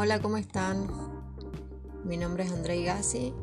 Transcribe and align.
Hola, 0.00 0.22
¿cómo 0.22 0.36
están? 0.36 0.86
Mi 2.04 2.16
nombre 2.16 2.44
es 2.44 2.52
Andrei 2.52 2.84
Gassi. 2.84 3.34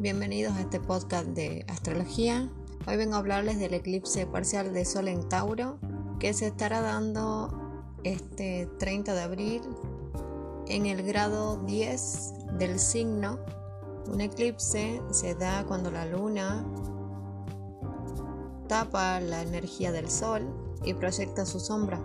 Bienvenidos 0.00 0.54
a 0.54 0.62
este 0.62 0.80
podcast 0.80 1.26
de 1.26 1.66
astrología. 1.68 2.48
Hoy 2.86 2.96
vengo 2.96 3.16
a 3.16 3.18
hablarles 3.18 3.58
del 3.58 3.74
eclipse 3.74 4.24
parcial 4.26 4.72
de 4.72 4.86
Sol 4.86 5.06
en 5.08 5.28
Tauro 5.28 5.78
que 6.18 6.32
se 6.32 6.46
estará 6.46 6.80
dando 6.80 7.90
este 8.04 8.70
30 8.78 9.12
de 9.12 9.20
abril 9.20 9.60
en 10.66 10.86
el 10.86 11.02
grado 11.02 11.58
10 11.58 12.56
del 12.58 12.78
signo. 12.78 13.38
Un 14.10 14.22
eclipse 14.22 15.02
se 15.10 15.34
da 15.34 15.62
cuando 15.66 15.90
la 15.90 16.06
luna 16.06 16.64
tapa 18.66 19.20
la 19.20 19.42
energía 19.42 19.92
del 19.92 20.08
sol 20.08 20.48
y 20.86 20.94
proyecta 20.94 21.44
su 21.44 21.60
sombra. 21.60 22.00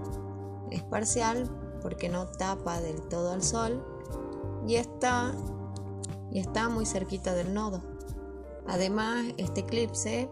Es 0.72 0.84
parcial 0.84 1.50
porque 1.82 2.10
no 2.10 2.28
tapa 2.28 2.82
del 2.82 3.02
todo 3.04 3.32
al 3.32 3.44
sol 3.44 3.84
y 4.68 4.76
está, 4.76 5.34
y 6.32 6.40
está 6.40 6.70
muy 6.70 6.86
cerquita 6.86 7.34
del 7.34 7.54
nodo. 7.54 7.82
Además, 8.68 9.26
este 9.38 9.62
eclipse 9.62 10.30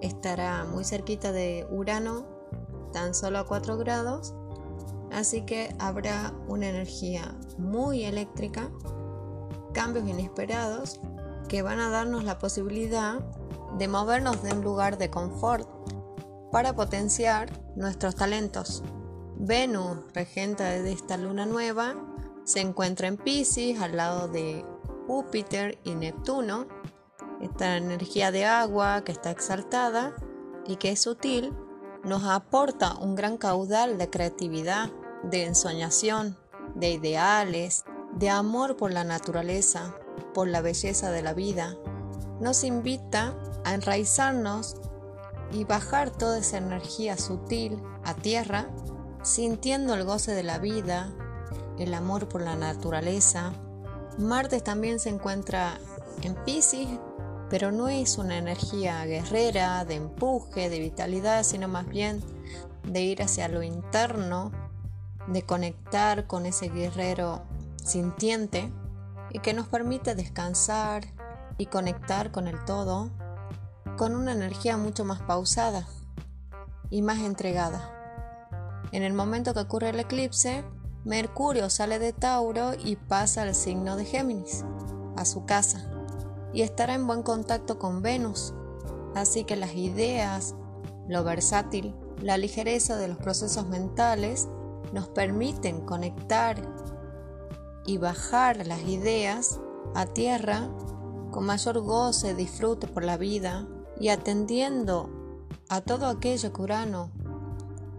estará 0.00 0.64
muy 0.64 0.84
cerquita 0.84 1.32
de 1.32 1.66
Urano, 1.70 2.24
tan 2.92 3.14
solo 3.14 3.38
a 3.38 3.46
4 3.46 3.76
grados, 3.78 4.34
así 5.10 5.42
que 5.42 5.74
habrá 5.78 6.32
una 6.48 6.68
energía 6.68 7.36
muy 7.58 8.04
eléctrica, 8.04 8.70
cambios 9.72 10.06
inesperados 10.08 11.00
que 11.48 11.62
van 11.62 11.80
a 11.80 11.90
darnos 11.90 12.24
la 12.24 12.38
posibilidad 12.38 13.20
de 13.78 13.88
movernos 13.88 14.42
de 14.42 14.52
un 14.52 14.62
lugar 14.62 14.98
de 14.98 15.10
confort 15.10 15.68
para 16.50 16.74
potenciar 16.74 17.50
nuestros 17.74 18.14
talentos. 18.14 18.82
Venus, 19.44 19.98
regenta 20.14 20.70
de 20.70 20.92
esta 20.92 21.16
luna 21.16 21.46
nueva, 21.46 21.96
se 22.44 22.60
encuentra 22.60 23.08
en 23.08 23.16
Pisces 23.16 23.80
al 23.80 23.96
lado 23.96 24.28
de 24.28 24.64
Júpiter 25.08 25.80
y 25.82 25.96
Neptuno. 25.96 26.68
Esta 27.40 27.76
energía 27.76 28.30
de 28.30 28.44
agua 28.44 29.02
que 29.02 29.10
está 29.10 29.32
exaltada 29.32 30.14
y 30.64 30.76
que 30.76 30.92
es 30.92 31.00
sutil 31.00 31.52
nos 32.04 32.22
aporta 32.22 32.94
un 32.94 33.16
gran 33.16 33.36
caudal 33.36 33.98
de 33.98 34.08
creatividad, 34.08 34.90
de 35.24 35.46
ensoñación, 35.46 36.38
de 36.76 36.92
ideales, 36.92 37.84
de 38.14 38.30
amor 38.30 38.76
por 38.76 38.92
la 38.92 39.02
naturaleza, 39.02 39.96
por 40.34 40.46
la 40.46 40.60
belleza 40.60 41.10
de 41.10 41.22
la 41.22 41.34
vida. 41.34 41.76
Nos 42.38 42.62
invita 42.62 43.36
a 43.64 43.74
enraizarnos 43.74 44.76
y 45.50 45.64
bajar 45.64 46.10
toda 46.10 46.38
esa 46.38 46.58
energía 46.58 47.18
sutil 47.18 47.82
a 48.04 48.14
tierra 48.14 48.68
sintiendo 49.22 49.94
el 49.94 50.04
goce 50.04 50.34
de 50.34 50.42
la 50.42 50.58
vida, 50.58 51.10
el 51.78 51.94
amor 51.94 52.28
por 52.28 52.42
la 52.42 52.56
naturaleza. 52.56 53.52
Marte 54.18 54.60
también 54.60 54.98
se 54.98 55.08
encuentra 55.08 55.78
en 56.22 56.34
Pisces, 56.44 56.88
pero 57.48 57.70
no 57.72 57.88
es 57.88 58.18
una 58.18 58.38
energía 58.38 59.04
guerrera, 59.04 59.84
de 59.84 59.96
empuje, 59.96 60.68
de 60.68 60.78
vitalidad, 60.78 61.44
sino 61.44 61.68
más 61.68 61.86
bien 61.86 62.22
de 62.84 63.02
ir 63.02 63.22
hacia 63.22 63.48
lo 63.48 63.62
interno, 63.62 64.50
de 65.28 65.42
conectar 65.42 66.26
con 66.26 66.46
ese 66.46 66.68
guerrero 66.68 67.42
sintiente 67.84 68.72
y 69.30 69.38
que 69.38 69.54
nos 69.54 69.68
permite 69.68 70.14
descansar 70.14 71.04
y 71.58 71.66
conectar 71.66 72.32
con 72.32 72.48
el 72.48 72.64
todo 72.64 73.10
con 73.96 74.16
una 74.16 74.32
energía 74.32 74.76
mucho 74.76 75.04
más 75.04 75.20
pausada 75.22 75.86
y 76.90 77.02
más 77.02 77.20
entregada. 77.20 78.01
En 78.92 79.02
el 79.02 79.14
momento 79.14 79.54
que 79.54 79.60
ocurre 79.60 79.88
el 79.88 80.00
eclipse, 80.00 80.64
Mercurio 81.04 81.70
sale 81.70 81.98
de 81.98 82.12
Tauro 82.12 82.72
y 82.74 82.96
pasa 82.96 83.42
al 83.42 83.54
signo 83.54 83.96
de 83.96 84.04
Géminis, 84.04 84.64
a 85.16 85.24
su 85.24 85.46
casa, 85.46 85.90
y 86.52 86.60
estará 86.60 86.94
en 86.94 87.06
buen 87.06 87.22
contacto 87.22 87.78
con 87.78 88.02
Venus. 88.02 88.52
Así 89.14 89.44
que 89.44 89.56
las 89.56 89.74
ideas, 89.74 90.54
lo 91.08 91.24
versátil, 91.24 91.94
la 92.20 92.36
ligereza 92.36 92.96
de 92.96 93.08
los 93.08 93.16
procesos 93.16 93.66
mentales 93.66 94.48
nos 94.92 95.08
permiten 95.08 95.80
conectar 95.80 96.62
y 97.86 97.96
bajar 97.96 98.66
las 98.66 98.82
ideas 98.82 99.58
a 99.94 100.04
tierra 100.04 100.68
con 101.30 101.46
mayor 101.46 101.80
goce, 101.80 102.34
disfrute 102.34 102.86
por 102.86 103.04
la 103.04 103.16
vida 103.16 103.66
y 103.98 104.10
atendiendo 104.10 105.08
a 105.68 105.80
todo 105.80 106.06
aquello 106.06 106.52
que 106.52 106.62
Urano 106.62 107.10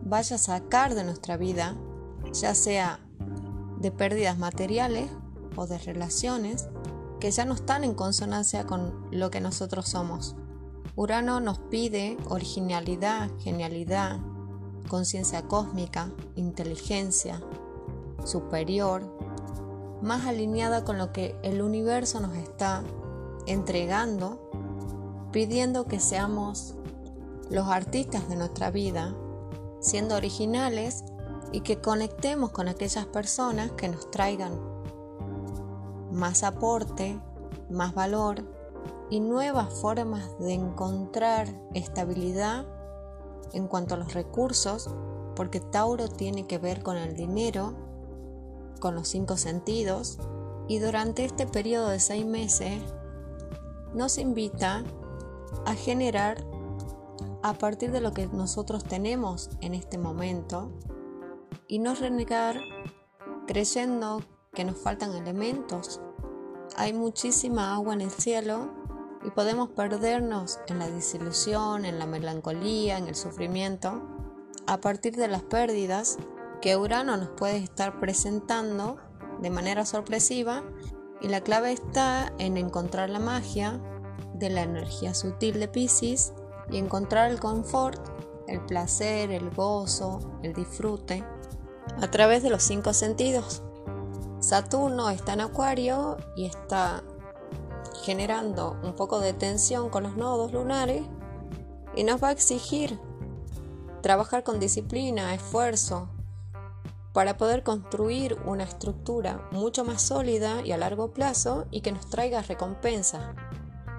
vaya 0.06 0.36
a 0.36 0.40
sacar 0.40 0.96
de 0.96 1.04
nuestra 1.04 1.38
vida, 1.38 1.76
ya 2.34 2.56
sea 2.56 3.00
de 3.80 3.92
pérdidas 3.92 4.38
materiales 4.38 5.10
o 5.56 5.68
de 5.68 5.78
relaciones 5.78 6.68
que 7.20 7.32
ya 7.32 7.46
no 7.46 7.54
están 7.54 7.84
en 7.84 7.94
consonancia 7.94 8.66
con 8.66 9.08
lo 9.12 9.32
que 9.32 9.42
nosotros 9.42 9.90
somos. 9.90 10.36
Urano 10.96 11.40
nos 11.40 11.60
pide 11.60 12.18
originalidad, 12.30 13.30
genialidad, 13.40 14.20
conciencia 14.88 15.44
cósmica, 15.44 16.12
inteligencia 16.36 17.42
superior, 18.26 19.04
más 20.02 20.26
alineada 20.26 20.84
con 20.84 20.98
lo 20.98 21.14
que 21.14 21.36
el 21.44 21.62
universo 21.62 22.20
nos 22.20 22.36
está 22.36 22.84
entregando, 23.48 24.50
pidiendo 25.32 25.86
que 25.86 26.00
seamos 26.00 26.76
los 27.50 27.68
artistas 27.68 28.28
de 28.30 28.36
nuestra 28.36 28.70
vida 28.70 29.16
siendo 29.84 30.16
originales 30.16 31.04
y 31.52 31.62
que 31.62 31.80
conectemos 31.80 32.52
con 32.52 32.68
aquellas 32.68 33.06
personas 33.06 33.72
que 33.74 33.90
nos 33.90 34.10
traigan 34.10 34.60
más 36.12 36.44
aporte, 36.44 37.20
más 37.70 37.94
valor 37.94 38.44
y 39.10 39.20
nuevas 39.20 39.72
formas 39.74 40.40
de 40.40 40.54
encontrar 40.54 41.48
estabilidad 41.74 42.66
en 43.52 43.68
cuanto 43.68 43.94
a 43.94 43.98
los 43.98 44.14
recursos, 44.14 44.90
porque 45.36 45.60
Tauro 45.60 46.08
tiene 46.08 46.48
que 46.48 46.58
ver 46.58 46.82
con 46.82 46.98
el 46.98 47.16
dinero, 47.16 47.76
con 48.80 48.96
los 48.96 49.08
cinco 49.10 49.38
sentidos, 49.38 50.18
y 50.68 50.80
durante 50.80 51.26
este 51.26 51.46
periodo 51.46 51.90
de 51.90 52.00
seis 52.00 52.26
meses 52.26 52.82
nos 53.94 54.18
invita 54.18 54.84
a 55.66 55.76
generar 55.76 56.44
a 57.44 57.54
partir 57.54 57.92
de 57.92 58.00
lo 58.00 58.14
que 58.14 58.26
nosotros 58.28 58.86
tenemos 58.86 59.50
en 59.60 59.74
este 59.74 59.98
momento 59.98 60.72
y 61.68 61.80
no 61.80 61.94
renegar 61.94 62.58
creyendo 63.48 64.24
que 64.54 64.64
nos 64.64 64.78
faltan 64.78 65.14
elementos. 65.14 66.00
Hay 66.78 66.94
muchísima 66.94 67.76
agua 67.76 67.94
en 67.94 68.02
el 68.02 68.12
cielo 68.12 68.72
y 69.26 69.30
podemos 69.32 69.70
perdernos 69.70 70.60
en 70.68 70.80
la 70.80 70.90
desilusión, 70.90 71.84
en 71.84 72.00
la 72.00 72.06
melancolía, 72.06 72.98
en 72.98 73.08
el 73.08 73.16
sufrimiento, 73.16 74.02
a 74.66 74.78
partir 74.80 75.18
de 75.18 75.28
las 75.28 75.44
pérdidas 75.44 76.18
que 76.62 76.78
Urano 76.78 77.18
nos 77.18 77.30
puede 77.30 77.58
estar 77.58 78.00
presentando 78.00 78.96
de 79.42 79.50
manera 79.50 79.86
sorpresiva 79.86 80.64
y 81.20 81.28
la 81.28 81.42
clave 81.42 81.74
está 81.74 82.32
en 82.38 82.56
encontrar 82.56 83.10
la 83.10 83.20
magia 83.20 83.82
de 84.34 84.50
la 84.50 84.62
energía 84.62 85.14
sutil 85.14 85.60
de 85.60 85.68
Pisces 85.68 86.34
y 86.70 86.78
encontrar 86.78 87.32
el 87.32 87.40
confort, 87.40 88.02
el 88.48 88.62
placer, 88.62 89.32
el 89.32 89.50
gozo, 89.52 90.20
el 90.44 90.54
disfrute 90.54 91.24
a 92.02 92.10
través 92.10 92.44
de 92.44 92.50
los 92.50 92.64
cinco 92.64 92.94
sentidos. 92.94 93.62
Saturno 94.40 95.10
está 95.10 95.34
en 95.34 95.42
Acuario 95.42 96.18
y 96.36 96.46
está 96.46 97.04
generando 98.04 98.78
un 98.84 98.94
poco 98.94 99.20
de 99.20 99.34
tensión 99.34 99.90
con 99.90 100.04
los 100.04 100.18
nodos 100.18 100.52
lunares 100.52 101.04
y 101.96 102.04
nos 102.04 102.22
va 102.22 102.30
a 102.30 102.32
exigir 102.34 103.00
trabajar 104.02 104.44
con 104.44 104.60
disciplina, 104.60 105.34
esfuerzo, 105.34 106.10
para 107.14 107.38
poder 107.38 107.64
construir 107.64 108.38
una 108.46 108.64
estructura 108.64 109.48
mucho 109.52 109.86
más 109.86 110.02
sólida 110.02 110.62
y 110.66 110.72
a 110.72 110.78
largo 110.78 111.12
plazo 111.12 111.68
y 111.72 111.82
que 111.82 111.92
nos 111.92 112.10
traiga 112.10 112.42
recompensa 112.42 113.36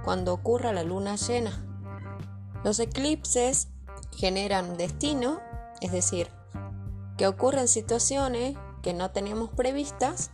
cuando 0.04 0.34
ocurra 0.34 0.72
la 0.72 0.82
luna 0.82 1.16
llena. 1.16 1.64
Los 2.64 2.80
eclipses 2.80 3.68
generan 4.16 4.78
destino, 4.78 5.38
es 5.82 5.92
decir, 5.92 6.28
que 7.18 7.26
ocurren 7.26 7.68
situaciones 7.68 8.56
que 8.82 8.94
no 8.94 9.10
teníamos 9.10 9.50
previstas, 9.50 10.30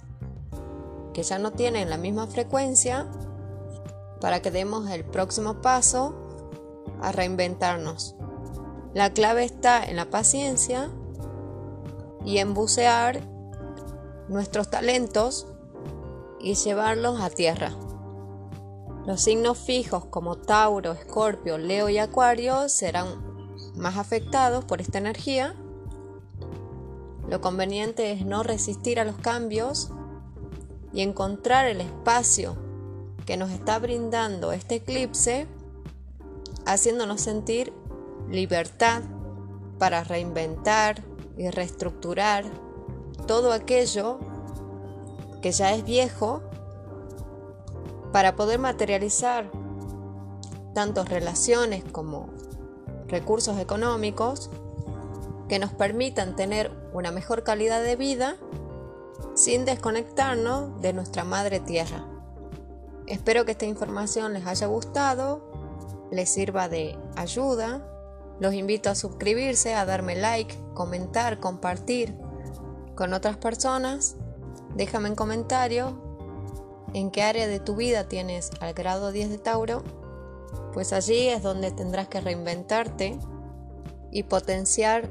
que 1.12 1.24
ya 1.24 1.40
no 1.40 1.50
tienen 1.50 1.90
la 1.90 1.96
misma 1.96 2.28
frecuencia, 2.28 3.08
para 4.20 4.40
que 4.42 4.52
demos 4.52 4.88
el 4.90 5.04
próximo 5.04 5.60
paso 5.60 6.14
a 7.02 7.10
reinventarnos. 7.10 8.14
La 8.94 9.12
clave 9.12 9.44
está 9.44 9.82
en 9.82 9.96
la 9.96 10.08
paciencia 10.08 10.88
y 12.24 12.38
en 12.38 12.54
bucear 12.54 13.22
nuestros 14.28 14.70
talentos 14.70 15.48
y 16.38 16.54
llevarlos 16.54 17.20
a 17.20 17.30
tierra. 17.30 17.72
Los 19.06 19.22
signos 19.22 19.58
fijos 19.58 20.04
como 20.04 20.36
Tauro, 20.36 20.92
Escorpio, 20.92 21.56
Leo 21.56 21.88
y 21.88 21.98
Acuario 21.98 22.68
serán 22.68 23.06
más 23.74 23.96
afectados 23.96 24.64
por 24.64 24.80
esta 24.80 24.98
energía. 24.98 25.54
Lo 27.28 27.40
conveniente 27.40 28.12
es 28.12 28.26
no 28.26 28.42
resistir 28.42 29.00
a 29.00 29.04
los 29.04 29.16
cambios 29.16 29.90
y 30.92 31.00
encontrar 31.00 31.66
el 31.66 31.80
espacio 31.80 32.56
que 33.24 33.36
nos 33.36 33.50
está 33.50 33.78
brindando 33.78 34.52
este 34.52 34.76
eclipse, 34.76 35.46
haciéndonos 36.66 37.22
sentir 37.22 37.72
libertad 38.28 39.02
para 39.78 40.04
reinventar 40.04 41.02
y 41.38 41.48
reestructurar 41.48 42.44
todo 43.26 43.52
aquello 43.52 44.18
que 45.40 45.52
ya 45.52 45.72
es 45.72 45.84
viejo 45.84 46.42
para 48.12 48.36
poder 48.36 48.58
materializar 48.58 49.50
tanto 50.74 51.04
relaciones 51.04 51.84
como 51.84 52.30
recursos 53.08 53.58
económicos 53.58 54.50
que 55.48 55.58
nos 55.58 55.72
permitan 55.72 56.36
tener 56.36 56.70
una 56.92 57.10
mejor 57.10 57.42
calidad 57.42 57.82
de 57.82 57.96
vida 57.96 58.36
sin 59.34 59.64
desconectarnos 59.64 60.80
de 60.80 60.92
nuestra 60.92 61.24
madre 61.24 61.60
tierra. 61.60 62.06
Espero 63.06 63.44
que 63.44 63.52
esta 63.52 63.66
información 63.66 64.32
les 64.32 64.46
haya 64.46 64.66
gustado, 64.68 65.50
les 66.12 66.28
sirva 66.28 66.68
de 66.68 66.96
ayuda. 67.16 67.84
Los 68.38 68.54
invito 68.54 68.90
a 68.90 68.94
suscribirse, 68.94 69.74
a 69.74 69.84
darme 69.84 70.14
like, 70.14 70.56
comentar, 70.74 71.40
compartir 71.40 72.16
con 72.94 73.12
otras 73.12 73.36
personas. 73.36 74.16
Déjame 74.76 75.08
en 75.08 75.16
comentario 75.16 76.09
en 76.94 77.10
qué 77.10 77.22
área 77.22 77.46
de 77.46 77.60
tu 77.60 77.76
vida 77.76 78.08
tienes 78.08 78.50
al 78.60 78.74
grado 78.74 79.12
10 79.12 79.30
de 79.30 79.38
Tauro, 79.38 79.82
pues 80.72 80.92
allí 80.92 81.28
es 81.28 81.42
donde 81.42 81.70
tendrás 81.70 82.08
que 82.08 82.20
reinventarte 82.20 83.18
y 84.10 84.24
potenciar 84.24 85.08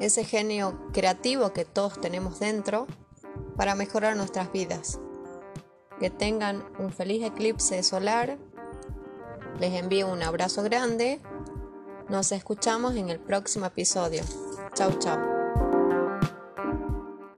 ese 0.00 0.24
genio 0.24 0.78
creativo 0.92 1.52
que 1.52 1.64
todos 1.64 2.00
tenemos 2.00 2.40
dentro 2.40 2.86
para 3.56 3.74
mejorar 3.74 4.16
nuestras 4.16 4.50
vidas. 4.52 4.98
Que 5.98 6.08
tengan 6.10 6.64
un 6.78 6.92
feliz 6.92 7.22
eclipse 7.24 7.82
solar. 7.82 8.38
Les 9.58 9.74
envío 9.74 10.10
un 10.10 10.22
abrazo 10.22 10.62
grande. 10.62 11.20
Nos 12.08 12.32
escuchamos 12.32 12.96
en 12.96 13.10
el 13.10 13.20
próximo 13.20 13.66
episodio. 13.66 14.22
Chau, 14.74 14.98
chau. 14.98 15.39